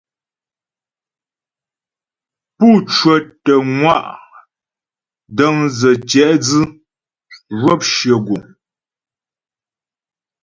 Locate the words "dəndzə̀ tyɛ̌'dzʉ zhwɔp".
5.35-7.81